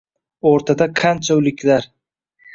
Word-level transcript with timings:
O‘rtada 0.51 0.87
qancha 1.01 1.37
o‘liklar. 1.43 1.89